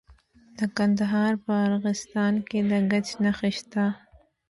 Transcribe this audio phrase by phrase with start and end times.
[0.57, 3.85] د کندهار په ارغستان کې د ګچ نښې شته.